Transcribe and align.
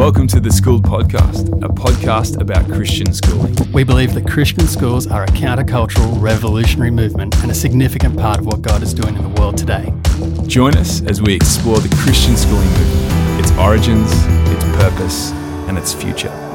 Welcome 0.00 0.28
to 0.28 0.40
the 0.40 0.50
Schooled 0.50 0.82
Podcast, 0.82 1.48
a 1.62 1.68
podcast 1.68 2.40
about 2.40 2.64
Christian 2.72 3.12
schooling. 3.12 3.54
We 3.70 3.84
believe 3.84 4.14
that 4.14 4.26
Christian 4.26 4.66
schools 4.66 5.06
are 5.06 5.24
a 5.24 5.26
countercultural, 5.26 6.18
revolutionary 6.22 6.90
movement 6.90 7.36
and 7.42 7.50
a 7.50 7.54
significant 7.54 8.18
part 8.18 8.38
of 8.38 8.46
what 8.46 8.62
God 8.62 8.82
is 8.82 8.94
doing 8.94 9.14
in 9.14 9.22
the 9.22 9.40
world 9.40 9.58
today. 9.58 9.92
Join 10.46 10.74
us 10.78 11.02
as 11.02 11.20
we 11.20 11.34
explore 11.34 11.80
the 11.80 11.94
Christian 11.96 12.34
schooling 12.34 12.66
movement, 12.66 13.40
its 13.40 13.52
origins, 13.58 14.10
its 14.48 14.64
purpose, 14.78 15.32
and 15.68 15.76
its 15.76 15.92
future. 15.92 16.49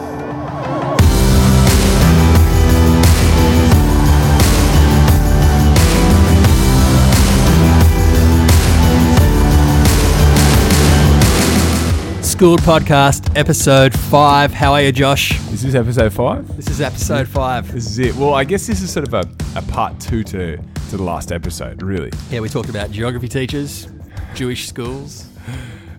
Schooled 12.36 12.60
Podcast, 12.62 13.34
episode 13.38 13.98
five. 13.98 14.52
How 14.52 14.74
are 14.74 14.82
you, 14.82 14.92
Josh? 14.92 15.32
Is 15.54 15.64
this 15.64 15.74
episode 15.74 16.12
five? 16.12 16.46
This 16.58 16.68
is 16.70 16.82
episode 16.82 17.30
five. 17.30 17.72
This 17.72 17.86
is 17.88 17.98
it. 18.00 18.16
Well, 18.16 18.34
I 18.34 18.44
guess 18.44 18.68
this 18.68 18.82
is 18.82 18.92
sort 18.92 19.08
of 19.08 19.14
a, 19.14 19.58
a 19.58 19.62
part 19.62 20.00
two 20.02 20.22
to, 20.26 20.58
to 20.58 20.98
the 20.98 21.02
last 21.02 21.32
episode, 21.32 21.82
really. 21.82 22.12
Yeah, 22.30 22.42
we 22.42 22.50
talked 22.50 22.68
about 22.70 22.92
geography 22.92 23.30
teachers, 23.30 23.88
Jewish 24.34 24.68
schools. 24.68 25.30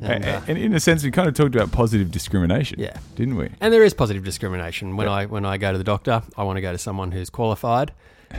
And, 0.02 0.24
uh, 0.26 0.42
and 0.46 0.58
in 0.58 0.74
a 0.74 0.80
sense, 0.80 1.02
we 1.02 1.10
kind 1.10 1.26
of 1.26 1.32
talked 1.34 1.54
about 1.54 1.72
positive 1.72 2.10
discrimination, 2.10 2.78
Yeah. 2.78 2.98
didn't 3.14 3.36
we? 3.36 3.48
and 3.60 3.72
there 3.72 3.82
is 3.82 3.94
positive 3.94 4.22
discrimination. 4.22 4.96
When 4.96 5.08
I 5.08 5.24
when 5.24 5.46
I 5.46 5.56
go 5.56 5.72
to 5.72 5.78
the 5.78 5.84
doctor, 5.84 6.22
I 6.36 6.42
want 6.44 6.58
to 6.58 6.60
go 6.60 6.70
to 6.70 6.78
someone 6.78 7.12
who's 7.12 7.30
qualified, 7.30 7.92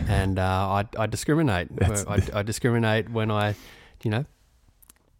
and 0.08 0.38
uh, 0.38 0.44
I, 0.44 0.86
I 1.00 1.08
discriminate. 1.08 1.70
That's- 1.76 2.06
I, 2.08 2.22
I 2.40 2.44
discriminate 2.44 3.10
when 3.10 3.32
I, 3.32 3.56
you 4.04 4.12
know, 4.12 4.26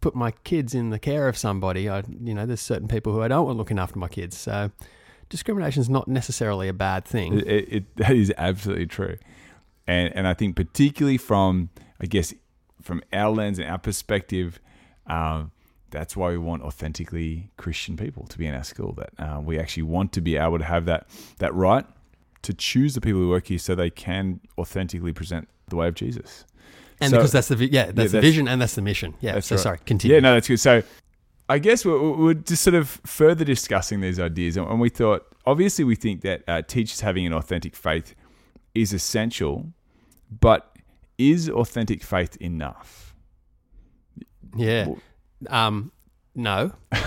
put 0.00 0.14
my 0.14 0.30
kids 0.44 0.74
in 0.74 0.90
the 0.90 0.98
care 0.98 1.28
of 1.28 1.36
somebody. 1.36 1.88
I, 1.88 2.02
you 2.22 2.34
know, 2.34 2.46
there's 2.46 2.60
certain 2.60 2.88
people 2.88 3.12
who 3.12 3.22
I 3.22 3.28
don't 3.28 3.46
want 3.46 3.58
looking 3.58 3.78
after 3.78 3.98
my 3.98 4.08
kids. 4.08 4.36
So, 4.36 4.70
discrimination 5.28 5.80
is 5.80 5.88
not 5.88 6.08
necessarily 6.08 6.68
a 6.68 6.72
bad 6.72 7.04
thing. 7.04 7.40
It, 7.40 7.72
it, 7.72 7.84
that 7.96 8.12
is 8.12 8.32
absolutely 8.36 8.86
true, 8.86 9.16
and 9.86 10.14
and 10.14 10.26
I 10.26 10.34
think 10.34 10.56
particularly 10.56 11.18
from 11.18 11.70
I 12.00 12.06
guess 12.06 12.34
from 12.82 13.02
our 13.12 13.30
lens 13.30 13.58
and 13.58 13.68
our 13.68 13.78
perspective, 13.78 14.60
um, 15.06 15.50
that's 15.90 16.16
why 16.16 16.30
we 16.30 16.38
want 16.38 16.62
authentically 16.62 17.50
Christian 17.56 17.96
people 17.96 18.26
to 18.26 18.38
be 18.38 18.46
in 18.46 18.54
our 18.54 18.64
school. 18.64 18.92
That 18.94 19.10
uh, 19.18 19.40
we 19.40 19.58
actually 19.58 19.84
want 19.84 20.12
to 20.12 20.20
be 20.20 20.36
able 20.36 20.58
to 20.58 20.64
have 20.64 20.84
that 20.86 21.08
that 21.38 21.54
right 21.54 21.86
to 22.42 22.54
choose 22.54 22.94
the 22.94 23.00
people 23.00 23.20
who 23.20 23.28
work 23.28 23.48
here, 23.48 23.58
so 23.58 23.74
they 23.74 23.90
can 23.90 24.40
authentically 24.56 25.12
present 25.12 25.48
the 25.68 25.76
way 25.76 25.88
of 25.88 25.94
Jesus. 25.94 26.44
And 27.00 27.10
So- 27.10 27.16
because 27.18 27.32
that's 27.32 27.48
the 27.48 27.56
vi- 27.56 27.68
yeah, 27.72 27.86
that's 27.86 27.94
the 27.94 28.02
that's- 28.18 28.22
vision 28.22 28.48
and 28.48 28.60
that's 28.60 28.74
the 28.74 28.82
mission. 28.82 29.14
Yeah. 29.20 29.40
So 29.40 29.56
right. 29.56 29.62
sorry, 29.62 29.78
continue. 29.86 30.14
Yeah, 30.16 30.20
no, 30.20 30.34
that's 30.34 30.48
good. 30.48 30.60
So 30.60 30.82
I 31.48 31.58
guess 31.58 31.84
we're, 31.84 32.12
we're 32.12 32.34
just 32.34 32.62
sort 32.62 32.74
of 32.74 32.88
further 33.06 33.44
discussing 33.44 34.00
these 34.00 34.20
ideas. 34.20 34.56
And 34.56 34.80
we 34.80 34.88
thought, 34.90 35.26
obviously, 35.46 35.84
we 35.84 35.94
think 35.94 36.20
that 36.22 36.42
uh, 36.46 36.62
teachers 36.62 37.00
having 37.00 37.26
an 37.26 37.32
authentic 37.32 37.74
faith 37.74 38.14
is 38.74 38.92
essential, 38.92 39.72
but 40.40 40.76
is 41.16 41.48
authentic 41.48 42.02
faith 42.02 42.36
enough? 42.36 43.14
Yeah. 44.56 44.88
Um, 45.48 45.92
no. 46.34 46.72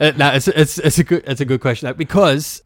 Uh, 0.00 0.10
no, 0.16 0.30
it's, 0.32 0.48
it's, 0.48 0.78
it's 0.78 0.98
a 0.98 1.04
good 1.04 1.22
it's 1.26 1.40
a 1.40 1.44
good 1.44 1.60
question 1.60 1.92
because 1.96 2.62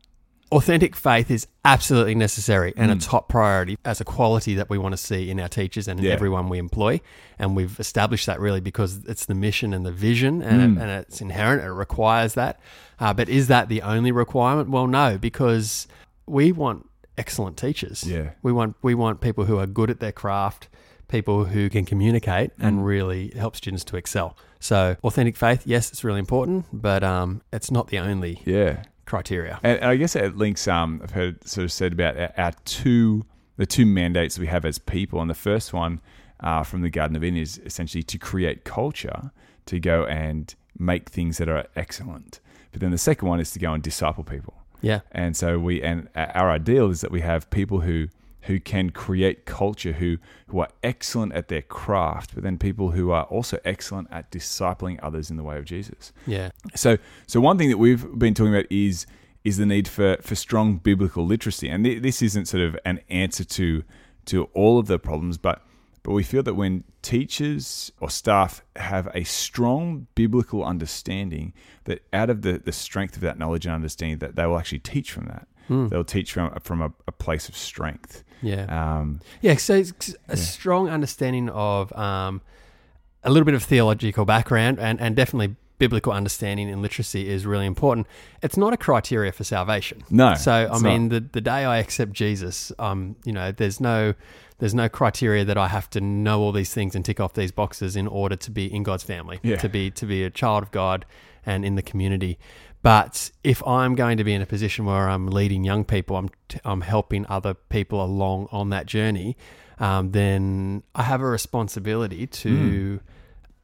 authentic 0.53 0.95
faith 0.95 1.31
is 1.31 1.47
absolutely 1.65 2.15
necessary 2.15 2.73
and 2.77 2.91
Mm. 2.91 2.97
a 2.97 3.01
top 3.01 3.29
priority 3.29 3.77
as 3.85 4.01
a 4.01 4.05
quality 4.05 4.55
that 4.55 4.71
we 4.71 4.79
want 4.79 4.93
to 4.93 4.97
see 4.97 5.29
in 5.31 5.41
our 5.41 5.49
teachers 5.49 5.89
and 5.89 5.99
in 5.99 6.07
Yeah. 6.07 6.13
everyone 6.13 6.49
we 6.49 6.59
employ. 6.59 7.01
And 7.39 7.57
we've 7.57 7.79
established 7.81 8.27
that 8.27 8.39
really 8.41 8.61
because 8.61 9.01
it's 9.09 9.27
the 9.27 9.35
mission 9.35 9.75
and 9.75 9.85
the 9.85 9.91
vision, 9.93 10.43
and, 10.43 10.61
Mm. 10.61 10.77
it, 10.79 10.83
and 10.83 10.91
it's 10.91 11.21
inherent. 11.21 11.63
It 11.65 11.71
requires 11.73 12.35
that. 12.35 12.61
Uh, 13.01 13.13
but 13.13 13.29
is 13.29 13.49
that 13.49 13.69
the 13.69 13.83
only 13.83 14.13
requirement? 14.13 14.71
Well, 14.71 14.87
no, 14.87 15.19
because 15.19 15.87
we 16.27 16.53
want 16.53 16.87
excellent 17.19 17.57
teachers. 17.57 18.05
Yeah. 18.05 18.31
We 18.43 18.53
want 18.53 18.77
we 18.83 18.95
want 18.95 19.21
people 19.21 19.47
who 19.47 19.59
are 19.59 19.67
good 19.67 19.91
at 19.91 20.01
their 20.01 20.13
craft, 20.13 20.69
people 21.09 21.47
who 21.47 21.69
can 21.71 21.85
communicate 21.85 22.51
and 22.59 22.81
Mm. 22.81 22.85
really 22.85 23.33
help 23.37 23.57
students 23.57 23.85
to 23.85 23.97
excel. 23.97 24.37
So 24.61 24.97
authentic 25.05 25.37
faith, 25.37 25.63
yes, 25.67 25.91
it's 25.91 26.03
really 26.05 26.19
important, 26.19 26.67
but 26.73 27.03
um, 27.05 27.43
it's 27.53 27.71
not 27.71 27.89
the 27.89 27.99
only 27.99 28.43
Yeah. 28.45 28.83
Criteria. 29.07 29.59
And, 29.63 29.83
I 29.83 29.97
guess 29.97 30.15
it 30.15 30.37
links. 30.37 30.69
Um, 30.69 31.01
I've 31.03 31.13
heard 31.13 31.47
sort 31.47 31.65
of 31.65 31.73
said 31.73 31.93
about 31.93 32.19
our, 32.19 32.33
our 32.37 32.53
two 32.65 33.25
the 33.57 33.67
two 33.67 33.87
mandates 33.87 34.39
we 34.39 34.49
have 34.49 34.67
as 34.67 34.79
people, 34.79 35.21
and 35.21 35.31
the 35.31 35.35
first 35.35 35.73
one 35.73 36.01
uh, 36.41 36.63
from 36.63 36.83
the 36.83 36.91
Garden 36.91 37.17
of 37.17 37.25
Eden 37.25 37.39
is 37.39 37.59
essentially 37.65 38.03
to 38.03 38.19
create 38.19 38.65
culture 38.65 39.31
to 39.65 39.81
go 39.81 40.05
and 40.05 40.55
make 40.79 41.09
things 41.09 41.39
that 41.39 41.49
are 41.49 41.67
excellent. 41.75 42.41
But 42.73 42.81
then 42.81 42.91
the 42.91 42.99
second 42.99 43.29
one 43.29 43.41
is 43.41 43.51
to 43.53 43.59
go 43.59 43.73
and 43.73 43.83
disciple 43.83 44.25
people. 44.25 44.55
Yeah, 44.83 45.01
And 45.11 45.35
so 45.35 45.59
we 45.59 45.83
and 45.83 46.09
our 46.15 46.51
ideal 46.51 46.91
is 46.91 47.01
that 47.01 47.11
we 47.11 47.23
have 47.23 47.49
people 47.49 47.81
who 47.81 48.09
who 48.47 48.61
can 48.61 48.91
create 48.91 49.45
culture 49.45 49.93
who 49.93 50.19
who 50.49 50.61
are 50.61 50.69
excellent 50.83 51.33
at 51.33 51.49
their 51.49 51.63
craft, 51.63 52.35
but 52.35 52.43
then 52.43 52.59
people 52.59 52.91
who 52.93 53.11
are 53.11 53.25
also 53.25 53.59
excellent 53.65 54.09
at 54.11 54.31
discipling 54.31 54.99
others 55.03 55.31
in 55.31 55.37
the 55.37 55.43
way 55.43 55.59
of 55.59 55.65
Jesus. 55.65 56.13
yeah, 56.27 56.51
So, 56.75 56.99
so 57.27 57.41
one 57.41 57.59
thing 57.59 57.69
that 57.71 57.79
we've 57.79 58.07
been 58.19 58.35
talking 58.35 58.55
about 58.55 58.71
is 58.71 59.07
is 59.45 59.59
the 59.59 59.67
need 59.67 59.87
for 59.89 60.17
for 60.21 60.35
strong 60.35 60.79
biblical 60.79 61.25
literacy, 61.25 61.69
and 61.69 61.85
th- 61.85 62.03
this 62.03 62.23
isn't 62.23 62.47
sort 62.47 62.63
of 62.63 62.77
an 62.85 63.01
answer 63.09 63.45
to 63.45 63.83
to 64.27 64.45
all 64.55 64.79
of 64.79 64.87
the 64.87 64.99
problems, 64.99 65.39
but 65.39 65.63
but 66.03 66.13
we 66.13 66.23
feel 66.23 66.45
that 66.45 66.55
when 66.55 66.85
teachers 67.03 67.91
or 68.01 68.09
staff 68.11 68.63
have 68.77 69.09
a 69.13 69.25
strong 69.25 70.07
biblical 70.15 70.65
understanding, 70.65 71.53
that 71.85 72.05
out 72.13 72.31
of 72.31 72.43
the 72.43 72.59
the 72.59 72.73
strength 72.73 73.17
of 73.17 73.23
that 73.23 73.39
knowledge 73.39 73.67
and 73.67 73.75
understanding, 73.75 74.19
that 74.19 74.37
they 74.37 74.47
will 74.47 74.59
actually 74.59 74.81
teach 74.81 75.11
from 75.11 75.27
that. 75.27 75.49
Hmm. 75.69 75.89
They'll 75.89 76.05
teach 76.05 76.33
from 76.33 76.57
from 76.61 76.81
a, 76.81 76.93
a 77.09 77.13
place 77.13 77.49
of 77.49 77.57
strength. 77.57 78.23
Yeah, 78.43 78.65
Um, 78.99 79.21
yeah. 79.41 79.57
So 79.57 79.75
it's 79.77 80.11
a 80.11 80.15
Yeah. 80.31 80.35
strong 80.37 80.89
understanding 80.89 81.49
of 81.51 81.93
um, 81.97 82.41
a 83.25 83.31
little 83.31 83.45
bit 83.45 83.55
of 83.55 83.63
theological 83.63 84.25
background 84.25 84.79
and 84.79 85.01
and 85.01 85.17
definitely 85.17 85.57
biblical 85.79 86.11
understanding 86.13 86.71
and 86.71 86.81
literacy 86.81 87.29
is 87.29 87.45
really 87.45 87.67
important. 87.67 88.07
It's 88.43 88.57
not 88.57 88.73
a 88.73 88.79
criteria 88.79 89.31
for 89.31 89.45
salvation. 89.45 90.03
no, 90.09 90.35
So 90.35 90.71
I 90.73 90.79
mean, 90.79 91.11
the 91.11 91.21
the 91.21 91.41
day 91.43 91.65
I 91.65 91.79
accept 91.79 92.13
Jesus, 92.13 92.73
um, 92.79 93.17
you 93.25 93.33
know, 93.33 93.53
there's 93.53 93.81
no 93.81 94.15
there's 94.59 94.75
no 94.75 94.89
criteria 94.89 95.45
that 95.45 95.59
I 95.59 95.69
have 95.69 95.91
to 95.91 96.01
know 96.01 96.41
all 96.41 96.53
these 96.53 96.73
things 96.73 96.95
and 96.95 97.05
tick 97.05 97.21
off 97.21 97.35
these 97.35 97.53
boxes 97.53 97.95
in 97.95 98.07
order 98.07 98.37
to 98.37 98.51
be 98.51 98.73
in 98.75 98.85
God's 98.85 99.03
family, 99.05 99.39
Yeah. 99.43 99.57
to 99.57 99.69
be 99.69 99.91
to 99.91 100.07
be 100.07 100.25
a 100.25 100.31
child 100.31 100.63
of 100.63 100.71
God 100.71 101.05
and 101.45 101.65
in 101.65 101.75
the 101.75 101.83
community. 101.83 102.39
But 102.87 103.33
if 103.43 103.67
I'm 103.67 103.97
going 103.97 104.19
to 104.19 104.23
be 104.23 104.33
in 104.33 104.43
a 104.43 104.47
position 104.47 104.85
where 104.85 105.09
I'm 105.09 105.27
leading 105.27 105.65
young 105.65 105.85
people, 105.85 106.17
I'm 106.17 106.29
t- 106.47 106.61
I'm 106.65 106.83
helping 106.83 107.27
other 107.29 107.53
people 107.55 108.01
along 108.01 108.47
on 108.53 108.71
that 108.71 108.87
journey, 108.87 109.37
um, 109.81 110.13
then 110.13 110.85
I 110.95 111.03
have 111.03 111.21
a 111.21 111.27
responsibility 111.27 112.29
to. 112.29 113.01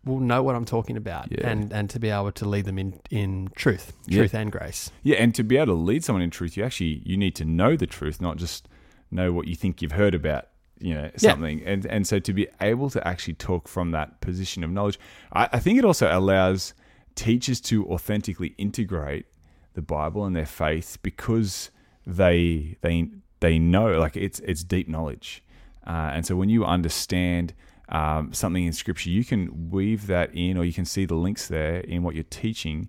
well, 0.04 0.18
know 0.18 0.42
what 0.42 0.56
I'm 0.56 0.64
talking 0.64 0.96
about. 0.96 1.30
Yeah. 1.30 1.48
and 1.48 1.72
and 1.72 1.88
to 1.90 2.00
be 2.00 2.10
able 2.10 2.32
to 2.32 2.48
lead 2.48 2.64
them 2.64 2.78
in 2.80 2.94
in 3.10 3.48
truth, 3.54 3.92
Yeah. 4.08 4.18
truth 4.22 4.34
and 4.34 4.50
grace. 4.50 4.90
Yeah, 5.04 5.18
and 5.22 5.32
to 5.36 5.44
be 5.44 5.56
able 5.56 5.66
to 5.66 5.80
lead 5.90 6.02
someone 6.02 6.22
in 6.22 6.30
truth, 6.30 6.56
you 6.56 6.64
actually 6.64 7.00
you 7.04 7.16
need 7.16 7.36
to 7.36 7.44
know 7.44 7.76
the 7.76 7.86
truth, 7.86 8.20
not 8.20 8.38
just 8.38 8.66
know 9.12 9.32
what 9.32 9.46
you 9.46 9.54
think 9.54 9.80
you've 9.82 9.92
heard 9.92 10.16
about, 10.16 10.48
you 10.80 10.94
know, 10.94 11.12
something. 11.16 11.62
And 11.64 11.86
and 11.86 12.08
so 12.08 12.18
to 12.18 12.32
be 12.32 12.48
able 12.60 12.90
to 12.90 13.06
actually 13.06 13.34
talk 13.34 13.68
from 13.68 13.92
that 13.92 14.20
position 14.20 14.64
of 14.64 14.70
knowledge, 14.70 14.98
I, 15.32 15.48
I 15.52 15.58
think 15.60 15.78
it 15.78 15.84
also 15.84 16.08
allows 16.10 16.74
teachers 17.14 17.60
to 17.62 17.86
authentically 17.86 18.54
integrate 18.58 19.26
the 19.74 19.82
Bible 19.82 20.24
and 20.24 20.34
their 20.36 20.46
faith 20.46 20.98
because 21.02 21.70
they 22.06 22.76
they 22.82 23.08
they 23.40 23.58
know 23.58 23.98
like 23.98 24.16
it's 24.16 24.40
it's 24.40 24.64
deep 24.64 24.88
knowledge, 24.88 25.42
uh, 25.86 26.10
and 26.12 26.26
so 26.26 26.36
when 26.36 26.48
you 26.48 26.64
understand. 26.64 27.54
Um, 27.88 28.32
something 28.32 28.64
in 28.64 28.72
scripture, 28.72 29.10
you 29.10 29.22
can 29.22 29.68
weave 29.68 30.06
that 30.06 30.34
in, 30.34 30.56
or 30.56 30.64
you 30.64 30.72
can 30.72 30.86
see 30.86 31.04
the 31.04 31.16
links 31.16 31.48
there 31.48 31.80
in 31.80 32.02
what 32.02 32.14
you're 32.14 32.24
teaching, 32.24 32.88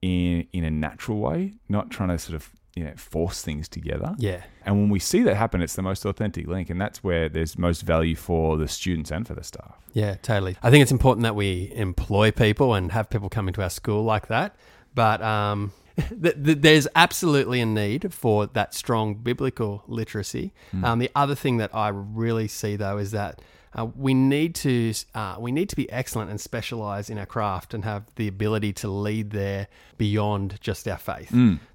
in 0.00 0.46
in 0.54 0.64
a 0.64 0.70
natural 0.70 1.18
way, 1.18 1.54
not 1.68 1.90
trying 1.90 2.08
to 2.08 2.18
sort 2.18 2.34
of 2.34 2.50
you 2.78 2.84
know 2.84 2.92
force 2.96 3.42
things 3.42 3.68
together. 3.68 4.14
Yeah, 4.18 4.42
And 4.64 4.76
when 4.76 4.88
we 4.88 5.00
see 5.00 5.22
that 5.22 5.34
happen, 5.34 5.60
it's 5.60 5.74
the 5.74 5.82
most 5.82 6.04
authentic 6.04 6.46
link, 6.46 6.70
and 6.70 6.80
that's 6.80 7.02
where 7.02 7.28
there's 7.28 7.58
most 7.58 7.82
value 7.82 8.14
for 8.14 8.56
the 8.56 8.68
students 8.68 9.10
and 9.10 9.26
for 9.26 9.34
the 9.34 9.42
staff. 9.42 9.74
Yeah, 9.92 10.14
totally. 10.22 10.56
I 10.62 10.70
think 10.70 10.82
it's 10.82 10.92
important 10.92 11.24
that 11.24 11.34
we 11.34 11.72
employ 11.74 12.30
people 12.30 12.74
and 12.74 12.92
have 12.92 13.10
people 13.10 13.28
come 13.28 13.48
into 13.48 13.62
our 13.62 13.70
school 13.70 14.04
like 14.04 14.28
that. 14.28 14.54
But 14.94 15.20
um, 15.22 15.72
th- 15.96 16.36
th- 16.44 16.58
there's 16.60 16.86
absolutely 16.94 17.60
a 17.60 17.66
need 17.66 18.14
for 18.14 18.46
that 18.46 18.74
strong 18.74 19.16
biblical 19.16 19.82
literacy. 19.88 20.52
Um, 20.84 21.00
the 21.00 21.10
other 21.16 21.34
thing 21.34 21.56
that 21.56 21.74
I 21.74 21.88
really 21.88 22.46
see, 22.46 22.76
though, 22.76 22.98
is 22.98 23.10
that 23.10 23.40
Uh, 23.78 23.84
we 23.96 24.12
need 24.12 24.56
to 24.56 24.92
uh, 25.14 25.36
we 25.38 25.52
need 25.52 25.68
to 25.68 25.76
be 25.76 25.88
excellent 25.92 26.30
and 26.30 26.40
specialize 26.40 27.08
in 27.08 27.16
our 27.16 27.26
craft 27.26 27.74
and 27.74 27.84
have 27.84 28.02
the 28.16 28.26
ability 28.26 28.72
to 28.72 28.88
lead 28.88 29.30
there 29.30 29.68
beyond 29.96 30.60
just 30.60 30.88
our 30.88 30.98
faith. 30.98 31.30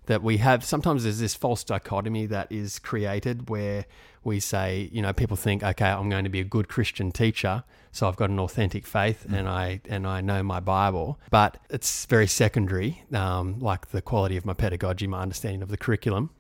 That 0.07 0.21
we 0.21 0.37
have 0.37 0.65
sometimes 0.65 1.03
there's 1.03 1.19
this 1.19 1.33
false 1.33 1.63
dichotomy 1.63 2.25
that 2.25 2.51
is 2.51 2.77
created 2.77 3.49
where 3.49 3.85
we 4.21 4.41
say, 4.41 4.89
you 4.91 5.01
know, 5.01 5.13
people 5.13 5.37
think, 5.37 5.63
okay, 5.63 5.85
I'm 5.85 6.09
going 6.09 6.25
to 6.25 6.29
be 6.29 6.41
a 6.41 6.45
good 6.45 6.67
Christian 6.67 7.11
teacher, 7.11 7.63
so 7.93 8.09
I've 8.09 8.17
got 8.17 8.29
an 8.29 8.39
authentic 8.39 8.85
faith 8.85 9.25
and 9.33 9.47
I 9.47 9.79
and 9.87 10.05
I 10.05 10.19
know 10.19 10.43
my 10.43 10.59
Bible, 10.59 11.19
but 11.29 11.57
it's 11.69 12.05
very 12.07 12.27
secondary, 12.27 13.03
um, 13.13 13.59
like 13.59 13.91
the 13.91 14.01
quality 14.01 14.35
of 14.35 14.45
my 14.45 14.53
pedagogy, 14.53 15.07
my 15.07 15.21
understanding 15.21 15.61
of 15.61 15.69
the 15.69 15.77
curriculum. 15.77 16.31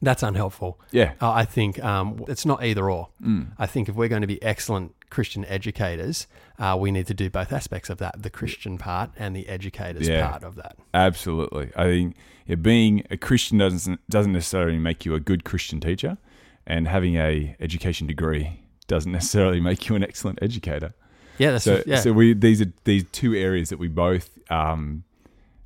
That's 0.00 0.22
unhelpful. 0.22 0.78
Yeah. 0.92 1.12
Uh, 1.20 1.30
I 1.32 1.44
think 1.44 1.82
um, 1.82 2.24
it's 2.28 2.46
not 2.46 2.62
either 2.64 2.88
or. 2.90 3.08
I 3.58 3.66
think 3.66 3.88
if 3.88 3.94
we're 3.96 4.08
going 4.08 4.22
to 4.22 4.28
be 4.28 4.40
excellent 4.42 4.94
Christian 5.10 5.44
educators, 5.46 6.26
uh, 6.58 6.76
we 6.78 6.90
need 6.92 7.06
to 7.08 7.14
do 7.14 7.28
both 7.30 7.52
aspects 7.52 7.90
of 7.90 7.98
that 7.98 8.22
the 8.22 8.30
Christian 8.30 8.78
part 8.78 9.10
and 9.18 9.34
the 9.34 9.48
educators 9.48 10.06
Yeah. 10.08 10.28
part 10.28 10.44
of 10.44 10.54
that. 10.56 10.76
Absolutely. 10.94 11.70
I 11.76 11.84
think 11.84 12.16
yeah, 12.46 12.54
being 12.56 13.04
a 13.10 13.16
Christian 13.16 13.58
doesn't 13.58 14.00
doesn't 14.08 14.32
necessarily 14.32 14.78
make 14.78 15.04
you 15.04 15.14
a 15.14 15.20
good 15.20 15.44
Christian 15.44 15.80
teacher, 15.80 16.16
and 16.66 16.86
having 16.88 17.16
a 17.16 17.56
education 17.60 18.06
degree 18.06 18.60
doesn't 18.86 19.12
necessarily 19.18 19.60
make 19.60 19.88
you 19.88 19.96
an 19.96 20.02
excellent 20.04 20.38
educator. 20.42 20.94
Yeah, 21.38 21.52
that's 21.52 21.64
So, 21.64 21.82
yeah. 21.86 22.00
so 22.00 22.12
we 22.12 22.34
these 22.34 22.60
are 22.62 22.72
these 22.84 23.04
two 23.12 23.34
areas 23.34 23.68
that 23.70 23.78
we 23.78 23.88
both 23.88 24.38
um, 24.50 25.04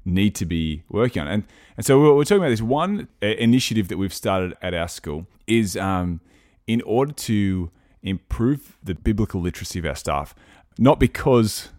need 0.04 0.34
to 0.37 0.46
be 0.46 0.82
working 0.88 1.22
on, 1.22 1.28
and 1.28 1.44
and 1.76 1.87
so 1.87 2.00
we're, 2.00 2.14
we're 2.14 2.25
talking 2.25 2.43
about 2.43 2.50
this 2.50 2.62
one 2.62 3.08
uh, 3.22 3.26
initiative 3.26 3.88
that 3.88 3.99
we've 3.99 4.14
started 4.14 4.54
at 4.62 4.75
our 4.75 4.88
school 4.88 5.26
is 5.46 5.76
um, 5.76 6.20
in 6.66 6.82
order 6.82 7.12
to 7.12 7.70
improve 8.02 8.76
the 8.82 8.94
biblical 8.94 9.40
literacy 9.40 9.78
of 9.78 9.87
our 9.87 9.94
staff, 9.94 10.34
not 10.78 10.99
because 10.99 11.70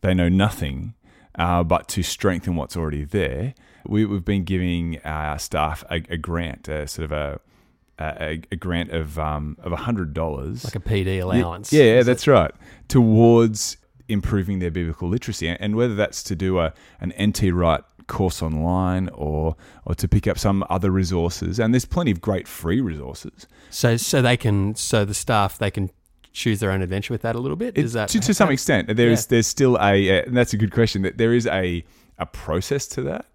they 0.00 0.14
know 0.14 0.28
nothing, 0.28 0.94
uh, 1.36 1.62
but 1.62 1.88
to 1.88 2.02
strengthen 2.02 2.56
what's 2.56 2.76
already 2.76 3.04
there. 3.04 3.54
We, 3.84 4.04
we've 4.04 4.24
been 4.24 4.44
giving 4.44 5.00
our 5.04 5.38
staff 5.38 5.82
a, 5.90 5.96
a 6.08 6.16
grant, 6.16 6.68
a 6.68 6.86
sort 6.86 7.04
of 7.04 7.12
a 7.12 7.40
a, 7.98 8.40
a 8.50 8.56
grant 8.56 8.90
of 8.90 9.18
um, 9.18 9.56
of 9.62 9.72
hundred 9.72 10.14
dollars, 10.14 10.64
like 10.64 10.76
a 10.76 10.80
PD 10.80 11.22
allowance. 11.22 11.72
yeah, 11.72 11.84
yeah, 11.84 12.02
that's 12.02 12.26
right. 12.26 12.50
Towards 12.88 13.76
improving 14.08 14.58
their 14.58 14.70
biblical 14.70 15.08
literacy, 15.08 15.48
and- 15.48 15.76
whether 15.76 15.94
that's 15.94 16.22
to 16.24 16.36
do 16.36 16.58
a 16.58 16.72
an 17.00 17.12
NT 17.20 17.50
Wright 17.52 17.82
course 18.08 18.42
online 18.42 19.08
or 19.14 19.56
or 19.86 19.94
to 19.94 20.08
pick 20.08 20.26
up 20.26 20.38
some 20.38 20.64
other 20.68 20.90
resources, 20.90 21.58
and 21.60 21.72
there's 21.72 21.84
plenty 21.84 22.10
of 22.10 22.20
great 22.20 22.46
free 22.48 22.80
resources. 22.80 23.46
So 23.70 23.96
so 23.96 24.20
they 24.22 24.36
can 24.36 24.74
so 24.74 25.04
the 25.04 25.14
staff 25.14 25.58
they 25.58 25.70
can 25.70 25.90
choose 26.32 26.60
their 26.60 26.70
own 26.70 26.80
adventure 26.82 27.12
with 27.12 27.22
that 27.22 27.36
a 27.36 27.38
little 27.38 27.56
bit. 27.56 27.76
It- 27.76 27.84
Is 27.84 27.92
that 27.92 28.08
to, 28.10 28.20
to 28.20 28.34
some 28.34 28.50
extent? 28.50 28.94
There 28.96 29.10
is 29.10 29.22
Yeah. 29.24 29.26
there's 29.30 29.46
still 29.46 29.76
a, 29.76 30.20
uh, 30.20 30.22
and 30.26 30.36
that's 30.36 30.52
a 30.54 30.56
good 30.56 30.72
question. 30.72 31.02
That 31.02 31.18
there 31.18 31.32
is 31.34 31.46
a 31.46 31.84
a 32.18 32.26
process 32.26 32.86
to 32.88 33.02
that. 33.02 33.26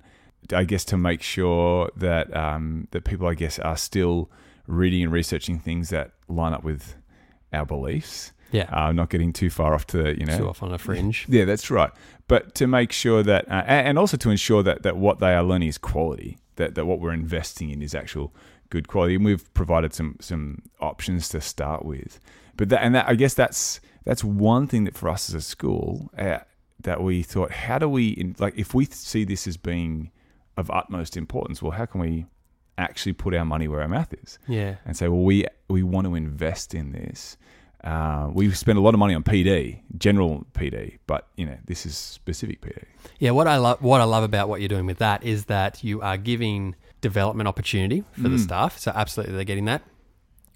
I 0.54 0.64
guess 0.64 0.86
to 0.86 0.98
make 0.98 1.22
sure 1.22 1.90
that 1.98 2.36
um, 2.36 2.88
that 2.92 3.04
people, 3.04 3.28
I 3.28 3.34
guess, 3.36 3.60
are 3.60 3.76
still 3.78 4.30
reading 4.68 5.04
and 5.04 5.12
researching 5.12 5.60
things 5.60 5.90
that 5.90 6.12
line 6.28 6.54
up 6.54 6.64
with 6.64 6.96
our 7.54 7.66
beliefs. 7.66 8.32
Yeah 8.52 8.70
Uh, 8.72 8.92
not 8.92 9.10
getting 9.10 9.34
too 9.34 9.50
far 9.50 9.74
off 9.74 9.86
to 9.88 10.18
you 10.20 10.26
know 10.26 10.38
too 10.38 10.48
off 10.50 10.64
on 10.64 10.74
a 10.74 10.78
fringe? 10.78 11.26
Yeah, 11.30 11.46
that's 11.46 11.70
right. 11.70 11.92
But 12.28 12.56
to 12.56 12.68
make 12.68 12.92
sure 12.92 13.24
that, 13.24 13.48
uh, 13.50 13.64
and 13.68 13.98
also 13.98 14.18
to 14.18 14.30
ensure 14.30 14.62
that, 14.64 14.84
that 14.84 14.98
what 14.98 15.20
they 15.20 15.34
are 15.34 15.44
learning 15.44 15.70
is 15.70 15.78
quality, 15.78 16.38
that, 16.58 16.76
that 16.76 16.86
what 16.86 17.00
we're 17.00 17.14
investing 17.14 17.70
in 17.70 17.82
is 17.82 17.96
actual 17.96 18.34
good 18.70 18.90
quality. 18.90 19.16
And 19.16 19.24
we've 19.24 19.54
provided 19.54 19.94
some 19.94 20.18
some 20.20 20.62
options 20.82 21.30
to 21.30 21.40
start 21.40 21.86
with. 21.86 22.20
But 22.58 22.70
that, 22.70 22.84
and 22.84 22.94
that, 22.96 23.08
I 23.08 23.16
guess 23.16 23.34
that's 23.34 23.80
that's 24.04 24.24
one 24.24 24.68
thing 24.68 24.84
that 24.86 24.96
for 24.96 25.08
us 25.10 25.30
as 25.30 25.36
a 25.36 25.42
school 25.42 26.12
uh, 26.18 26.40
that 26.82 27.02
we 27.02 27.24
thought, 27.24 27.52
how 27.52 27.78
do 27.80 27.88
we 27.88 28.10
in, 28.10 28.36
like 28.40 28.58
if 28.58 28.74
we 28.74 28.86
see 28.86 29.24
this 29.24 29.48
as 29.48 29.58
being 29.58 30.12
of 30.58 30.70
utmost 30.72 31.16
importance? 31.16 31.62
Well, 31.62 31.72
how 31.72 31.86
can 31.86 32.02
we 32.02 32.26
actually 32.78 33.14
put 33.14 33.34
our 33.36 33.46
money 33.46 33.68
where 33.68 33.82
our 33.82 33.88
mouth 33.88 34.14
is? 34.24 34.38
Yeah. 34.48 34.76
and 34.86 34.98
say, 34.98 35.08
well, 35.08 35.24
we 35.24 35.46
we 35.70 35.82
want 35.84 36.08
to 36.08 36.16
invest 36.16 36.74
in 36.74 36.92
this. 36.92 37.38
Uh, 37.88 38.30
we 38.34 38.52
spend 38.52 38.78
a 38.78 38.82
lot 38.82 38.94
of 38.94 39.00
money 39.00 39.14
on 39.16 39.24
PD, 39.24 39.80
general 39.98 40.46
PD, 40.54 40.98
but 41.08 41.28
you 41.38 41.46
know 41.46 41.58
this 41.66 41.86
is 41.86 41.96
specific 41.98 42.60
PD. 42.62 42.84
Yeah, 43.20 43.32
what 43.32 43.48
I 43.48 43.58
love 43.58 43.82
what 43.82 44.02
I 44.02 44.04
love 44.04 44.24
about 44.24 44.50
what 44.50 44.60
you're 44.60 44.68
doing 44.78 44.86
with 44.86 44.98
that 44.98 45.24
is 45.24 45.46
that 45.46 45.84
you 45.84 46.02
are 46.02 46.18
giving 46.18 46.76
development 47.02 47.48
opportunity 47.48 48.04
for 48.14 48.28
Mm. 48.28 48.32
the 48.36 48.40
staff. 48.40 48.78
So 48.78 48.92
absolutely 48.94 49.36
they're 49.36 49.46
getting 49.54 49.66
that. 49.66 49.84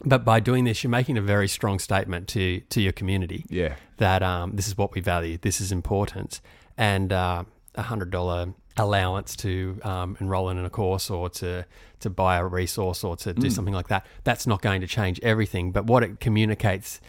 But 0.04 0.25
by 0.25 0.39
doing 0.39 0.63
this, 0.66 0.83
you're 0.83 0.89
making 0.92 1.18
a 1.18 1.22
very 1.22 1.48
strong 1.48 1.80
statement 1.80 2.28
to 2.30 2.60
to 2.74 2.81
your 2.81 2.92
community 2.92 3.45
Yeah, 3.50 3.75
that 3.98 4.22
um, 4.24 4.51
this 4.57 4.68
is 4.68 4.77
what 4.77 4.94
we 4.94 5.00
value, 5.01 5.38
this 5.38 5.62
is 5.62 5.72
important, 5.72 6.42
and 6.77 7.13
uh, 7.13 7.44
a 7.75 7.84
hundred 7.84 8.10
dollar 8.12 8.54
allowance 8.77 9.36
to 9.38 9.80
um, 9.84 10.18
enroll 10.19 10.50
in 10.50 10.57
a 10.66 10.69
course 10.69 11.10
or 11.10 11.30
to 11.30 11.66
to 12.00 12.10
buy 12.10 12.38
a 12.38 12.45
resource 12.45 13.04
or 13.07 13.16
to 13.16 13.34
do 13.34 13.48
Mm. 13.48 13.51
something 13.51 13.74
like 13.80 13.88
that. 13.89 14.06
That's 14.24 14.45
not 14.48 14.62
going 14.62 14.81
to 14.81 14.88
change 14.88 15.18
everything, 15.24 15.72
but 15.72 15.86
what 15.86 16.04
it 16.04 16.19
communicates 16.19 17.00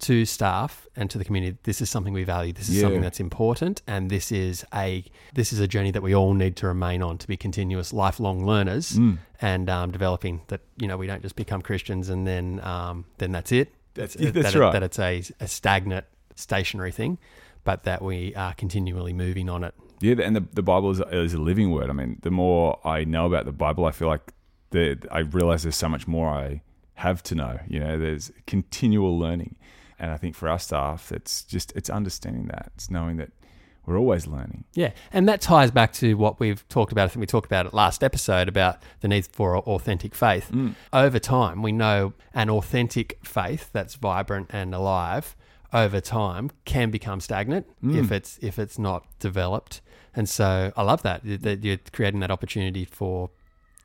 to 0.00 0.24
staff 0.24 0.86
and 0.96 1.10
to 1.10 1.18
the 1.18 1.24
community, 1.24 1.56
this 1.64 1.80
is 1.80 1.88
something 1.90 2.12
we 2.12 2.24
value. 2.24 2.52
This 2.52 2.68
is 2.68 2.76
Yeah. 2.76 2.82
something 2.82 3.00
that's 3.00 3.20
important, 3.20 3.82
and 3.86 4.10
this 4.10 4.32
is 4.32 4.64
a 4.74 5.04
this 5.34 5.52
is 5.52 5.60
a 5.60 5.66
journey 5.68 5.90
that 5.90 6.02
we 6.02 6.14
all 6.14 6.34
need 6.34 6.56
to 6.56 6.66
remain 6.66 7.02
on 7.02 7.18
to 7.18 7.26
be 7.26 7.36
continuous, 7.36 7.92
lifelong 7.92 8.44
learners 8.44 8.92
Mm. 8.92 9.18
and 9.40 9.68
um, 9.70 9.90
developing. 9.92 10.40
That 10.48 10.60
you 10.80 10.88
know 10.88 10.96
we 10.96 11.06
don't 11.06 11.22
just 11.22 11.36
become 11.36 11.62
Christians 11.62 12.08
and 12.08 12.26
then 12.26 12.60
um, 12.64 13.04
then 13.18 13.32
that's 13.32 13.52
it. 13.52 13.72
That's- 13.94 14.14
that's 14.18 14.52
that 14.52 14.58
right. 14.58 14.72
that 14.72 14.82
it's 14.82 14.98
a, 14.98 15.22
a 15.40 15.48
stagnant, 15.48 16.04
stationary 16.36 16.92
thing, 16.92 17.18
but 17.64 17.82
that 17.84 18.02
we 18.02 18.34
are 18.36 18.54
continually 18.54 19.12
moving 19.12 19.48
on 19.50 19.64
it. 19.64 19.74
yeah, 20.00 20.14
and 20.22 20.34
the 20.36 20.44
the 20.54 20.62
Bible 20.62 20.90
is, 20.90 21.00
is 21.12 21.34
a 21.34 21.38
living 21.40 21.70
word. 21.72 21.90
I 21.90 21.92
mean, 21.92 22.18
the 22.22 22.30
more 22.30 22.78
I 22.84 23.04
know 23.04 23.26
about 23.26 23.44
the 23.46 23.52
Bible, 23.52 23.84
I 23.84 23.90
feel 23.90 24.08
like 24.08 24.32
the 24.70 24.96
I 25.10 25.18
realize 25.20 25.62
there's 25.64 25.76
so 25.76 25.88
much 25.88 26.06
more 26.06 26.28
I 26.28 26.62
have 26.94 27.22
to 27.24 27.34
know. 27.34 27.58
You 27.68 27.80
know, 27.80 27.98
there's 27.98 28.30
continual 28.46 29.18
learning, 29.18 29.56
and 30.00 30.10
I 30.10 30.16
think 30.16 30.34
for 30.34 30.48
our 30.48 30.58
staff, 30.58 31.12
it's 31.12 31.44
just 31.44 31.72
it's 31.76 31.90
understanding 31.90 32.46
that, 32.46 32.72
it's 32.74 32.90
knowing 32.90 33.18
that 33.18 33.30
we're 33.86 33.98
always 33.98 34.26
learning. 34.26 34.64
Yeah, 34.74 34.92
and 35.12 35.28
that 35.28 35.40
ties 35.40 35.70
back 35.70 35.92
to 35.94 36.14
what 36.14 36.40
we've 36.40 36.66
talked 36.68 36.92
about. 36.92 37.04
I 37.04 37.08
think 37.08 37.20
we 37.20 37.26
talked 37.26 37.46
about 37.46 37.66
it 37.66 37.74
last 37.74 38.02
episode 38.02 38.48
about 38.48 38.82
the 39.00 39.08
need 39.08 39.26
for 39.26 39.56
authentic 39.58 40.14
faith. 40.14 40.50
Mm. 40.50 40.74
Over 40.92 41.18
time, 41.18 41.62
we 41.62 41.72
know 41.72 42.14
an 42.34 42.50
authentic 42.50 43.18
faith 43.22 43.70
that's 43.72 43.94
vibrant 43.94 44.48
and 44.50 44.74
alive 44.74 45.36
over 45.72 46.00
time 46.00 46.50
can 46.64 46.90
become 46.90 47.20
stagnant 47.20 47.66
mm. 47.82 47.96
if 47.96 48.10
it's 48.10 48.38
if 48.42 48.58
it's 48.58 48.78
not 48.78 49.06
developed. 49.18 49.80
And 50.14 50.28
so 50.28 50.72
I 50.76 50.82
love 50.82 51.02
that 51.02 51.22
that 51.24 51.62
you're 51.62 51.78
creating 51.92 52.20
that 52.20 52.30
opportunity 52.30 52.84
for 52.84 53.30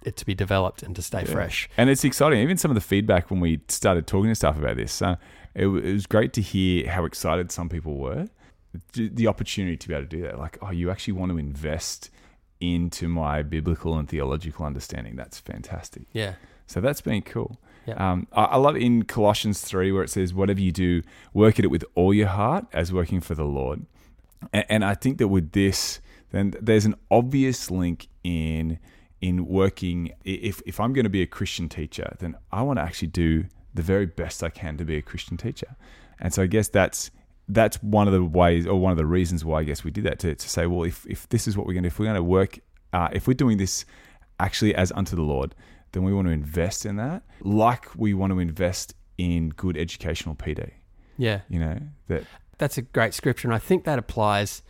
it 0.05 0.15
to 0.17 0.25
be 0.25 0.33
developed 0.33 0.83
and 0.83 0.95
to 0.95 1.01
stay 1.01 1.25
fresh. 1.25 1.69
And 1.77 1.89
it's 1.89 2.03
exciting. 2.03 2.39
Even 2.39 2.57
some 2.57 2.71
of 2.71 2.75
the 2.75 2.81
feedback 2.81 3.31
when 3.31 3.39
we 3.39 3.61
started 3.67 4.07
talking 4.07 4.29
to 4.29 4.35
staff 4.35 4.57
about 4.57 4.77
this, 4.77 5.01
uh, 5.01 5.15
it, 5.53 5.67
it 5.67 5.93
was 5.93 6.05
great 6.05 6.33
to 6.33 6.41
hear 6.41 6.89
how 6.89 7.05
excited 7.05 7.51
some 7.51 7.69
people 7.69 7.97
were. 7.97 8.27
The, 8.93 9.09
the 9.09 9.27
opportunity 9.27 9.77
to 9.77 9.87
be 9.87 9.93
able 9.93 10.03
to 10.03 10.09
do 10.09 10.21
that, 10.23 10.37
like, 10.37 10.57
oh, 10.61 10.71
you 10.71 10.91
actually 10.91 11.13
want 11.13 11.31
to 11.31 11.37
invest 11.37 12.09
into 12.59 13.07
my 13.07 13.41
biblical 13.41 13.97
and 13.97 14.07
theological 14.07 14.65
understanding. 14.65 15.15
That's 15.15 15.39
fantastic. 15.39 16.03
Yeah. 16.11 16.33
So 16.67 16.81
that's 16.81 17.01
been 17.01 17.21
cool. 17.21 17.59
Yeah. 17.85 17.93
Um, 17.95 18.27
I, 18.33 18.43
I 18.45 18.55
love 18.57 18.75
in 18.75 19.03
Colossians 19.03 19.61
3 19.61 19.91
where 19.91 20.03
it 20.03 20.09
says, 20.09 20.33
whatever 20.33 20.59
you 20.59 20.71
do, 20.71 21.03
work 21.33 21.59
at 21.59 21.65
it 21.65 21.69
with 21.69 21.85
all 21.95 22.13
your 22.13 22.27
heart 22.27 22.65
as 22.73 22.91
working 22.91 23.21
for 23.21 23.35
the 23.35 23.45
Lord. 23.45 23.85
And, 24.51 24.65
and 24.69 24.85
I 24.85 24.95
think 24.95 25.19
that 25.19 25.27
with 25.27 25.51
this, 25.51 26.01
then 26.31 26.53
there's 26.61 26.85
an 26.85 26.95
obvious 27.09 27.71
link 27.71 28.07
in 28.23 28.79
in 29.21 29.47
working. 29.47 30.13
If, 30.23 30.61
if 30.65 30.79
I'm 30.79 30.93
going 30.93 31.05
to 31.05 31.09
be 31.09 31.21
a 31.21 31.27
Christian 31.27 31.69
teacher, 31.69 32.15
then 32.19 32.35
I 32.51 32.61
want 32.61 32.79
to 32.79 32.83
actually 32.83 33.09
do 33.09 33.45
the 33.73 33.81
very 33.81 34.05
best 34.05 34.43
I 34.43 34.49
can 34.49 34.77
to 34.77 34.85
be 34.85 34.97
a 34.97 35.01
Christian 35.01 35.37
teacher. 35.37 35.75
And 36.19 36.33
so 36.33 36.43
I 36.43 36.47
guess 36.47 36.69
that's 36.69 37.11
that's 37.47 37.81
one 37.83 38.07
of 38.07 38.13
the 38.13 38.23
ways 38.23 38.65
or 38.65 38.79
one 38.79 38.91
of 38.91 38.97
the 38.97 39.05
reasons 39.05 39.45
why 39.45 39.59
I 39.59 39.63
guess 39.63 39.83
we 39.83 39.91
did 39.91 40.03
that 40.05 40.17
to, 40.19 40.33
to 40.33 40.49
say, 40.49 40.65
well, 40.65 40.83
if, 40.83 41.05
if 41.07 41.29
this 41.29 41.47
is 41.47 41.55
what 41.55 41.67
we're 41.67 41.73
going 41.73 41.83
to, 41.83 41.87
if 41.87 41.99
we're 41.99 42.05
going 42.05 42.15
to 42.15 42.23
work, 42.23 42.57
uh, 42.91 43.09
if 43.13 43.27
we're 43.27 43.35
doing 43.35 43.57
this 43.57 43.85
actually 44.39 44.73
as 44.73 44.91
unto 44.93 45.15
the 45.15 45.21
Lord, 45.21 45.53
then 45.91 46.03
we 46.03 46.13
want 46.13 46.27
to 46.27 46.31
invest 46.31 46.85
in 46.85 46.95
that, 46.95 47.23
like 47.41 47.95
we 47.95 48.13
want 48.13 48.33
to 48.33 48.39
invest 48.39 48.95
in 49.17 49.49
good 49.49 49.77
educational 49.77 50.35
PD. 50.35 50.71
Yeah. 51.17 51.41
You 51.47 51.59
know 51.59 51.79
that 52.07 52.23
that's 52.57 52.77
a 52.77 52.81
great 52.81 53.13
scripture, 53.13 53.47
and 53.47 53.55
I 53.55 53.59
think 53.59 53.85
that 53.85 53.99
applies. 53.99 54.61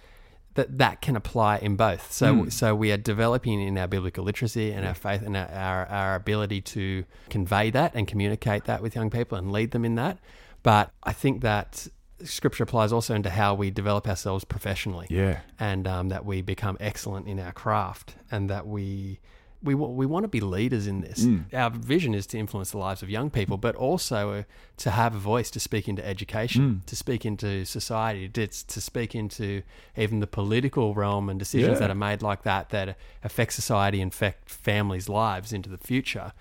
That 0.55 0.77
that 0.77 1.01
can 1.01 1.15
apply 1.15 1.57
in 1.59 1.75
both. 1.75 2.11
So 2.11 2.33
Mm. 2.33 2.51
so 2.51 2.73
we 2.75 2.91
are 2.91 2.97
developing 2.97 3.61
in 3.61 3.77
our 3.77 3.87
biblical 3.87 4.23
literacy 4.23 4.71
and 4.71 4.85
our 4.85 4.93
faith 4.93 5.21
and 5.21 5.35
our, 5.37 5.47
our 5.49 5.85
our 5.87 6.15
ability 6.15 6.61
to 6.61 7.03
convey 7.29 7.69
that 7.71 7.93
and 7.93 8.07
communicate 8.07 8.63
that 8.65 8.81
with 8.81 8.95
young 8.95 9.09
people 9.09 9.37
and 9.37 9.51
lead 9.51 9.71
them 9.71 9.85
in 9.85 9.95
that. 9.95 10.17
But 10.63 10.91
I 11.03 11.13
think 11.13 11.41
that 11.41 11.87
scripture 12.23 12.63
applies 12.63 12.93
also 12.93 13.13
into 13.13 13.29
how 13.29 13.53
we 13.53 13.69
develop 13.69 14.07
ourselves 14.07 14.45
professionally 14.45 15.05
yeah, 15.09 15.41
and 15.59 15.85
um, 15.87 16.07
that 16.09 16.25
we 16.25 16.41
become 16.41 16.77
excellent 16.79 17.27
in 17.27 17.37
our 17.39 17.51
craft 17.51 18.15
and 18.31 18.49
that 18.49 18.65
we 18.65 19.19
we 19.65 19.73
we 19.75 20.05
want 20.05 20.23
to 20.23 20.27
be 20.27 20.39
leaders 20.39 20.85
in 20.87 21.01
this. 21.01 21.25
Mm. 21.25 21.53
Our 21.53 21.69
vision 21.71 22.13
is 22.13 22.25
to 22.27 22.37
influence 22.37 22.71
the 22.71 22.77
lives 22.77 23.01
of 23.03 23.09
young 23.09 23.29
people, 23.29 23.57
but 23.57 23.75
also 23.75 24.19
uh, 24.31 24.43
to 24.77 24.91
have 24.91 25.15
a 25.15 25.19
voice 25.19 25.49
to 25.51 25.59
speak 25.59 25.87
into 25.87 26.05
education, 26.05 26.61
Mm. 26.61 26.85
to 26.85 26.95
speak 26.95 27.25
into 27.25 27.65
society, 27.65 28.29
to, 28.29 28.47
to 28.47 28.79
speak 28.81 29.15
into 29.15 29.61
even 29.97 30.19
the 30.19 30.27
political 30.27 30.93
realm 30.93 31.29
and 31.29 31.39
decisions 31.39 31.73
Yeah. 31.73 31.79
that 31.79 31.89
are 31.91 32.01
made 32.09 32.21
like 32.21 32.43
that 32.43 32.69
that 32.69 32.97
affect 33.23 33.53
society 33.53 33.99
and 34.01 34.11
affect 34.13 34.49
families' 34.49 35.09
lives 35.09 35.51
into 35.51 35.69
the 35.69 35.77
future. 35.91 36.31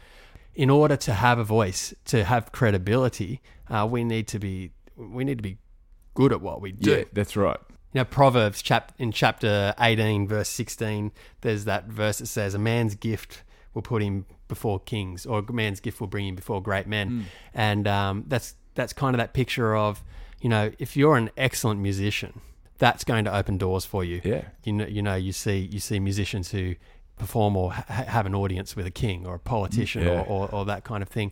In 0.54 0.70
order 0.70 0.96
to 0.96 1.12
have 1.14 1.38
a 1.40 1.44
voice, 1.44 1.94
to 2.04 2.24
have 2.24 2.52
credibility, 2.52 3.40
uh, 3.68 3.88
we 3.90 4.04
need 4.04 4.28
to 4.28 4.38
be 4.38 4.70
we 4.96 5.24
need 5.24 5.38
to 5.38 5.42
be 5.42 5.56
good 6.14 6.32
at 6.32 6.40
what 6.40 6.60
we 6.60 6.70
do. 6.72 6.90
Yeah, 6.90 7.04
that's 7.12 7.36
right. 7.36 7.58
You 7.94 8.00
know, 8.00 8.04
Proverbs 8.04 8.60
chap- 8.60 8.92
in 8.98 9.12
chapter 9.12 9.72
18, 9.78 10.26
verse 10.28 10.48
16, 10.48 11.12
there's 11.42 11.64
that 11.64 11.86
verse 11.86 12.18
that 12.18 12.26
says, 12.26 12.52
A 12.54 12.58
man's 12.58 12.94
gift 12.96 13.42
will 13.72 13.82
put 13.82 14.02
him 14.02 14.26
before 14.48 14.80
kings, 14.80 15.24
or 15.24 15.38
a 15.38 15.52
man's 15.52 15.78
gift 15.80 16.00
will 16.00 16.08
bring 16.08 16.26
him 16.26 16.34
before 16.34 16.60
great 16.60 16.86
men. 16.88 17.10
Mm. 17.10 17.22
And 17.54 17.88
um, 17.88 18.24
that's, 18.26 18.56
that's 18.74 18.92
kind 18.92 19.14
of 19.14 19.18
that 19.18 19.32
picture 19.32 19.76
of, 19.76 20.02
you 20.40 20.48
know, 20.48 20.72
if 20.80 20.96
you're 20.96 21.16
an 21.16 21.30
excellent 21.36 21.80
musician, 21.80 22.40
that's 22.78 23.04
going 23.04 23.24
to 23.26 23.34
open 23.34 23.58
doors 23.58 23.84
for 23.84 24.02
you. 24.02 24.20
Yeah. 24.24 24.42
You 24.64 24.72
know, 24.72 24.86
you 24.86 25.00
know, 25.00 25.14
you 25.14 25.32
see, 25.32 25.58
you 25.58 25.78
see 25.78 26.00
musicians 26.00 26.50
who 26.50 26.74
perform 27.16 27.56
or 27.56 27.72
ha- 27.72 27.84
have 27.88 28.26
an 28.26 28.34
audience 28.34 28.74
with 28.74 28.86
a 28.86 28.90
king 28.90 29.24
or 29.24 29.36
a 29.36 29.38
politician 29.38 30.02
Yeah. 30.02 30.22
or, 30.22 30.26
or, 30.26 30.48
or 30.52 30.64
that 30.64 30.82
kind 30.82 31.00
of 31.00 31.08
thing 31.08 31.30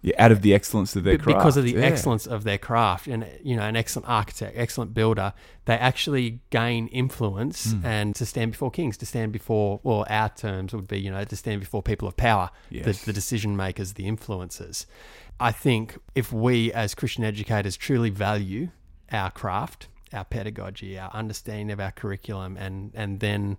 Yeah, 0.00 0.14
out 0.24 0.30
of 0.30 0.42
the 0.42 0.54
excellence 0.54 0.94
of 0.94 1.02
their 1.02 1.18
craft. 1.18 1.38
because 1.38 1.56
of 1.56 1.64
the 1.64 1.72
Yeah. 1.72 1.80
excellence 1.80 2.24
of 2.26 2.44
their 2.44 2.56
craft 2.58 3.08
and 3.08 3.26
you 3.42 3.56
know 3.56 3.62
an 3.62 3.74
excellent 3.74 4.08
architect 4.08 4.54
excellent 4.56 4.94
builder 4.94 5.32
they 5.64 5.74
actually 5.76 6.38
gain 6.50 6.86
influence 6.88 7.72
Hmm. 7.72 7.84
and 7.84 8.14
to 8.14 8.24
stand 8.24 8.52
before 8.52 8.70
kings 8.70 8.96
to 8.98 9.06
stand 9.06 9.32
before 9.32 9.80
well 9.82 10.06
our 10.08 10.28
terms 10.28 10.72
would 10.72 10.86
be 10.86 11.00
you 11.00 11.10
know 11.10 11.24
to 11.24 11.36
stand 11.36 11.58
before 11.60 11.82
people 11.82 12.06
of 12.06 12.16
power 12.16 12.50
Yes. 12.70 12.84
the, 13.00 13.06
the 13.06 13.12
decision 13.12 13.56
makers 13.56 13.94
the 13.94 14.04
influencers 14.04 14.86
i 15.40 15.50
think 15.50 15.98
if 16.14 16.32
we 16.32 16.72
as 16.72 16.94
christian 16.94 17.24
educators 17.24 17.76
truly 17.76 18.10
value 18.10 18.68
our 19.10 19.32
craft 19.32 19.88
our 20.12 20.24
pedagogy 20.24 20.96
our 20.96 21.10
understanding 21.12 21.72
of 21.72 21.80
our 21.80 21.90
curriculum 21.90 22.56
and 22.56 22.92
and 22.94 23.18
then 23.18 23.58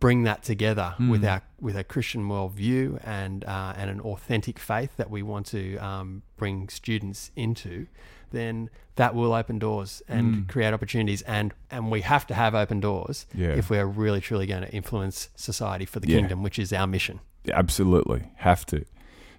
bring 0.00 0.22
that 0.24 0.42
together 0.42 0.94
Hmm. 0.96 1.08
with 1.10 1.24
our 1.24 1.42
with 1.60 1.76
a 1.76 1.84
Christian 1.84 2.28
worldview 2.28 3.00
and 3.04 3.44
uh, 3.44 3.74
and 3.76 3.90
an 3.90 4.00
authentic 4.00 4.58
faith 4.58 4.96
that 4.96 5.10
we 5.10 5.22
want 5.22 5.46
to 5.46 5.76
um, 5.78 6.22
bring 6.36 6.68
students 6.68 7.30
into, 7.34 7.86
then 8.30 8.70
that 8.96 9.14
will 9.14 9.32
open 9.32 9.58
doors 9.58 10.02
and 10.08 10.34
Hmm. 10.34 10.42
create 10.44 10.72
opportunities. 10.74 11.22
And 11.22 11.52
and 11.70 11.90
we 11.90 12.02
have 12.02 12.26
to 12.28 12.34
have 12.34 12.54
open 12.54 12.80
doors 12.80 13.26
Yeah. 13.34 13.48
if 13.56 13.70
we're 13.70 13.86
really 13.86 14.20
truly 14.20 14.46
going 14.46 14.62
to 14.62 14.70
influence 14.72 15.30
society 15.34 15.84
for 15.84 16.00
the 16.00 16.08
Yeah. 16.08 16.18
kingdom, 16.18 16.42
which 16.42 16.58
is 16.58 16.72
our 16.72 16.86
mission. 16.86 17.20
Absolutely, 17.52 18.30
have 18.36 18.64
to. 18.66 18.84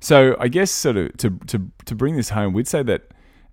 So 0.02 0.36
I 0.40 0.48
guess 0.48 0.72
sort 0.72 0.98
of 0.98 1.16
to 1.18 1.30
to 1.48 1.72
to 1.86 1.96
bring 1.96 2.16
this 2.16 2.30
home, 2.30 2.54
we'd 2.54 2.68
say 2.68 2.84
that 2.84 3.02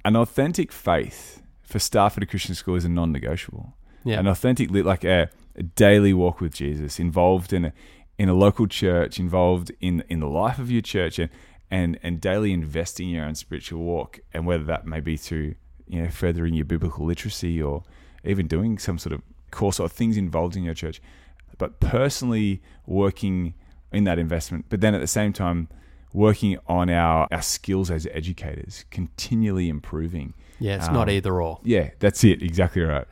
an 0.05 0.17
authentic 0.17 0.73
faith 0.73 1.43
for 1.63 1.79
staff 1.79 2.17
at 2.17 2.23
a 2.23 2.27
Christian 2.27 2.55
school 2.55 2.77
is 2.77 2.85
a 2.85 2.89
non-negotiable. 2.89 3.75
Yeah, 4.05 4.21
An 4.21 4.29
authentic, 4.29 4.71
like 4.71 5.03
a, 5.03 5.29
a 5.57 5.63
daily 5.63 6.13
walk 6.13 6.41
with 6.41 6.55
Jesus, 6.55 6.99
involved 6.99 7.53
in 7.53 7.67
a 7.67 7.73
in 8.19 8.29
a 8.29 8.35
local 8.35 8.67
church, 8.67 9.19
involved 9.19 9.73
in 9.81 10.05
in 10.09 10.21
the 10.21 10.29
life 10.29 10.59
of 10.59 10.71
your 10.71 10.83
church, 10.83 11.19
and 11.19 11.31
and 11.71 11.99
and 12.03 12.21
daily 12.21 12.53
investing 12.53 13.09
in 13.09 13.15
your 13.17 13.25
own 13.25 13.35
spiritual 13.35 13.83
walk, 13.83 14.21
and 14.33 14.47
whether 14.47 14.65
that 14.65 14.87
may 14.87 15.01
be 15.01 15.17
through 15.17 15.55
you 15.87 16.03
know 16.03 16.11
furthering 16.11 16.55
your 16.55 16.65
biblical 16.65 17.07
literacy 17.07 17.61
or 17.61 17.83
even 18.25 18.47
doing 18.47 18.79
some 18.79 18.99
sort 18.99 19.13
of 19.13 19.23
course 19.51 19.79
or 19.79 19.89
things 19.89 20.17
involved 20.17 20.57
in 20.57 20.63
your 20.63 20.75
church, 20.75 21.01
but 21.59 21.81
personally 21.81 22.63
working 22.87 23.55
in 23.93 24.05
that 24.05 24.19
investment, 24.19 24.67
but 24.69 24.81
then 24.81 24.95
at 24.95 25.01
the 25.01 25.07
same 25.07 25.33
time 25.33 25.69
working 26.13 26.59
on 26.67 26.91
our 26.91 27.29
our 27.31 27.43
skills 27.43 27.91
as 27.91 28.07
educators, 28.13 28.85
continually 28.91 29.69
improving. 29.69 30.35
yeah, 30.59 30.77
it's 30.77 30.89
not 30.89 31.09
um, 31.09 31.11
either 31.11 31.41
or. 31.41 31.61
Yeah, 31.63 31.91
that's 31.99 32.25
it. 32.25 32.43
Exactly 32.43 32.83
right 32.83 33.07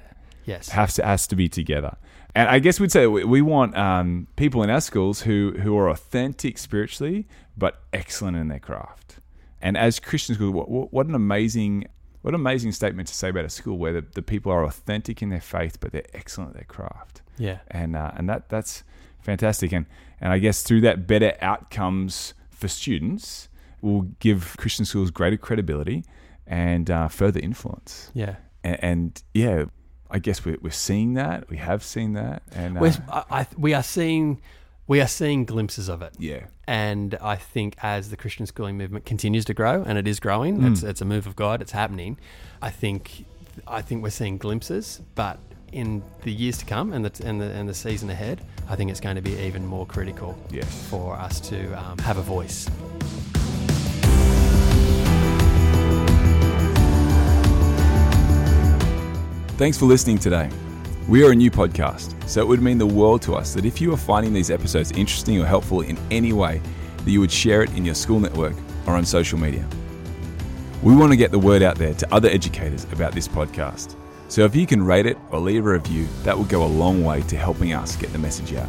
Yes, 0.45 0.69
has 0.71 0.95
to 0.95 1.05
has 1.05 1.27
to 1.29 1.37
be 1.37 1.49
together. 1.49 1.97
And 2.35 2.49
I 2.49 2.59
guess 2.59 2.81
we'd 2.81 2.91
say 2.91 3.07
we, 3.07 3.25
we 3.25 3.43
want 3.43 3.77
um, 3.77 4.27
people 4.37 4.63
in 4.63 4.71
our 4.71 4.81
schools 4.81 5.23
who 5.23 5.55
who 5.63 5.77
are 5.79 5.89
authentic 5.89 6.59
spiritually 6.59 7.27
but 7.57 7.83
excellent 7.93 8.37
in 8.37 8.49
their 8.49 8.59
craft. 8.59 9.21
And 9.63 9.77
as 9.77 10.01
Christian 10.01 10.35
schools, 10.35 10.53
what, 10.53 10.69
what 10.69 10.93
what 10.93 11.07
an 11.07 11.15
amazing 11.15 11.87
what 12.23 12.31
an 12.31 12.41
amazing 12.41 12.73
statement 12.73 13.09
to 13.09 13.15
say 13.15 13.29
about 13.29 13.45
a 13.45 13.51
school 13.51 13.77
where 13.79 13.93
the, 13.93 14.05
the 14.15 14.23
people 14.23 14.51
are 14.51 14.65
authentic 14.65 15.23
in 15.23 15.29
their 15.29 15.41
faith 15.41 15.79
but 15.79 15.93
they're 15.93 16.07
excellent 16.15 16.51
at 16.51 16.57
their 16.57 16.65
craft. 16.65 17.23
yeah, 17.39 17.59
And 17.71 17.95
uh, 17.95 18.13
and 18.17 18.29
that 18.29 18.49
that's 18.49 18.83
fantastic. 19.21 19.73
And 19.73 19.87
and 20.21 20.33
I 20.33 20.39
guess 20.39 20.63
through 20.63 20.81
that 20.83 21.07
better 21.07 21.37
outcomes 21.41 22.35
for 22.51 22.69
students 22.69 23.49
will 23.81 24.03
give 24.19 24.57
Christian 24.59 24.85
schools 24.85 25.11
greater 25.11 25.37
credibility 25.37 26.05
and 26.47 26.91
uh, 26.91 27.09
further 27.09 27.41
influence 27.41 28.11
yeah. 28.15 28.37
and, 28.63 28.85
and 28.85 29.23
yeah, 29.35 29.65
I 30.11 30.19
guess 30.19 30.45
we're, 30.45 30.59
we're 30.61 30.71
seeing 30.71 31.15
that. 31.15 31.49
We 31.49 31.57
have 31.57 31.83
seen 31.83 32.13
that, 32.13 32.43
and 32.53 32.79
uh, 32.79 32.93
I, 33.09 33.25
I, 33.31 33.47
we 33.57 33.75
are 33.75 33.83
seeing 33.83 34.41
we 34.87 35.01
are 35.01 35.07
seeing 35.09 35.45
glimpses 35.47 35.89
of 35.89 36.03
it. 36.03 36.13
yeah, 36.19 36.45
And 36.69 37.17
I 37.23 37.37
think 37.37 37.75
as 37.83 38.11
the 38.11 38.17
Christian 38.19 38.45
schooling 38.47 38.77
movement 38.77 39.07
continues 39.07 39.45
to 39.47 39.55
grow, 39.55 39.83
and 39.83 39.97
it 39.97 40.07
is 40.07 40.21
growing, 40.21 40.59
Mm. 40.59 40.73
it's, 40.73 40.83
it's 40.83 41.01
a 41.01 41.07
move 41.07 41.27
of 41.27 41.35
God, 41.37 41.63
it's 41.63 41.73
happening. 41.73 42.19
I 42.61 42.71
think 42.71 43.25
I 43.67 43.83
think 43.83 44.03
we're 44.03 44.11
seeing 44.11 44.37
glimpses, 44.39 45.01
but 45.15 45.39
in 45.73 46.03
the 46.23 46.31
years 46.33 46.59
to 46.59 46.65
come 46.67 46.93
and 46.93 47.05
the 47.05 47.27
and 47.27 47.41
the 47.41 47.51
and 47.51 47.69
the 47.69 47.75
season 47.75 48.11
ahead, 48.11 48.43
I 48.69 48.77
think 48.77 48.91
it's 48.91 49.01
going 49.01 49.17
to 49.17 49.23
be 49.23 49.37
even 49.39 49.67
more 49.67 49.87
critical 49.87 50.37
yes. 50.51 50.87
for 50.89 51.17
us 51.17 51.41
to 51.49 51.73
um, 51.73 51.99
have 51.99 52.19
a 52.19 52.23
voice. 52.23 52.69
Thanks 59.57 59.79
for 59.79 59.85
listening 59.85 60.19
today. 60.19 60.51
We 61.09 61.23
are 61.23 61.31
a 61.31 61.35
new 61.35 61.49
podcast, 61.49 62.29
so 62.29 62.41
it 62.41 62.49
would 62.49 62.61
mean 62.61 62.77
the 62.77 62.87
world 62.87 63.23
to 63.23 63.35
us 63.35 63.55
that 63.55 63.65
if 63.65 63.81
you 63.81 63.93
are 63.95 63.97
finding 63.97 64.33
these 64.33 64.51
episodes 64.51 64.91
interesting 64.91 65.41
or 65.41 65.47
helpful 65.47 65.83
in 65.83 65.97
any 66.11 66.33
way, 66.33 66.61
that 66.97 67.09
you 67.09 67.21
would 67.21 67.31
share 67.31 67.63
it 67.63 67.71
in 67.77 67.85
your 67.85 67.95
school 67.95 68.19
network 68.19 68.57
or 68.89 68.95
on 68.95 69.05
social 69.07 69.39
media. 69.39 69.65
We 70.83 70.97
want 70.97 71.13
to 71.13 71.17
get 71.17 71.31
the 71.31 71.39
word 71.39 71.63
out 71.63 71.77
there 71.77 71.95
to 71.95 72.13
other 72.13 72.29
educators 72.29 72.83
about 72.91 73.13
this 73.13 73.29
podcast. 73.29 73.95
So 74.27 74.45
if 74.45 74.57
you 74.57 74.67
can 74.67 74.85
rate 74.85 75.07
it 75.07 75.17
or 75.31 75.39
leave 75.39 75.65
a 75.65 75.71
review, 75.71 76.09
that 76.25 76.37
will 76.37 76.47
go 76.47 76.65
a 76.65 76.67
long 76.67 77.05
way 77.05 77.23
to 77.23 77.37
helping 77.37 77.75
us 77.75 77.95
get 77.95 78.13
the 78.13 78.19
message 78.19 78.55
out. 78.55 78.69